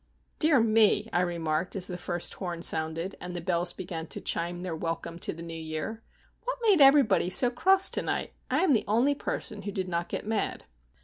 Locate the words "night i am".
8.01-8.73